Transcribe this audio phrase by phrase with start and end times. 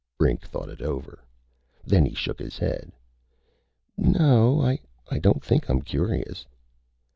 [0.17, 1.23] Brink thought it over.
[1.85, 2.91] Then he shook his head.
[3.97, 4.59] "No.
[5.11, 6.43] I don't think I'm curious."